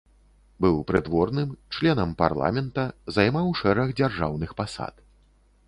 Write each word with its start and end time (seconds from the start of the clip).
Быў 0.63 0.77
прыдворным, 0.91 1.51
членам 1.75 2.15
парламента, 2.23 2.87
займаў 3.21 3.53
шэраг 3.63 3.87
дзяржаўных 4.03 4.51
пасад. 4.63 4.95